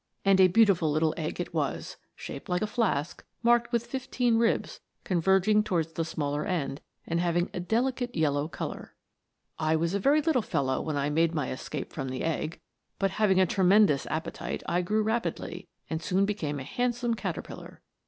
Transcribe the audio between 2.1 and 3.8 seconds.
shaped like a flask, marked